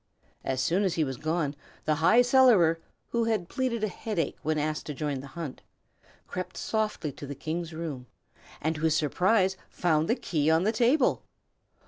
As 0.43 0.61
soon 0.61 0.81
as 0.83 0.95
he 0.95 1.03
was 1.03 1.17
gone, 1.17 1.55
the 1.85 1.97
High 2.01 2.23
Cellarer, 2.23 2.79
who 3.09 3.25
had 3.25 3.49
pleaded 3.49 3.83
a 3.83 3.87
headache 3.87 4.35
when 4.41 4.57
asked 4.57 4.87
to 4.87 4.95
join 4.95 5.19
the 5.19 5.27
hunt, 5.37 5.61
crept 6.25 6.57
softly 6.57 7.11
to 7.11 7.27
the 7.27 7.35
King's 7.35 7.71
room, 7.71 8.07
and 8.61 8.73
to 8.77 8.81
his 8.81 8.97
surprise 8.97 9.57
found 9.69 10.07
the 10.09 10.15
key 10.15 10.49
on 10.49 10.63
the 10.63 10.71
table. 10.71 11.21